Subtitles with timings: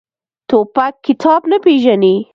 [0.49, 2.15] توپک کتاب نه پېژني.